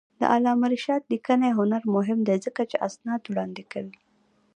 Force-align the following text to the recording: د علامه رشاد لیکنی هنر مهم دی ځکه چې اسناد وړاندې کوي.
د 0.19 0.21
علامه 0.33 0.67
رشاد 0.73 1.01
لیکنی 1.13 1.49
هنر 1.59 1.83
مهم 1.95 2.19
دی 2.27 2.37
ځکه 2.45 2.61
چې 2.71 2.81
اسناد 2.87 3.21
وړاندې 3.27 3.63
کوي. 3.71 3.97